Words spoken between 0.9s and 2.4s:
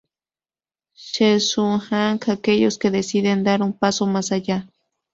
Shemsu-Ankh: